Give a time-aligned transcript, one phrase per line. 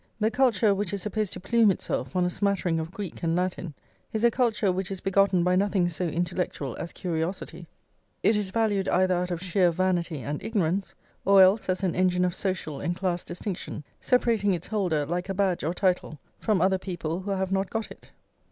[0.19, 3.75] The culture which is supposed to plume itself on a smattering of Greek and Latin
[4.13, 7.67] is a culture which is begotten by nothing so intellectual as curiosity;
[8.23, 12.25] it is valued either out of sheer vanity and ignorance, or else as an engine
[12.25, 16.79] of social and class distinction, separating its holder, like a badge or title, from other
[16.79, 18.07] people who have not got it.